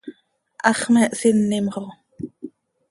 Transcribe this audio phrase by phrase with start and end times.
[0.63, 1.83] ¡Hax me hsinim xo!